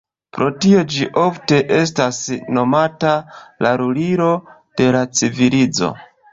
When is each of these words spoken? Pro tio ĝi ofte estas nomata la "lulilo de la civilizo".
Pro 0.35 0.45
tio 0.63 0.79
ĝi 0.93 1.05
ofte 1.23 1.59
estas 1.81 2.23
nomata 2.59 3.13
la 3.67 3.77
"lulilo 3.85 4.33
de 4.83 4.91
la 4.99 5.07
civilizo". 5.23 5.97